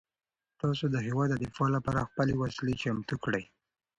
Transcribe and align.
تاسو 0.61 0.85
د 0.89 0.95
هیواد 1.07 1.29
د 1.31 1.35
دفاع 1.45 1.69
لپاره 1.75 2.07
خپلې 2.09 2.33
وسلې 2.41 2.73
چمتو 2.81 3.15
کړئ. 3.23 3.43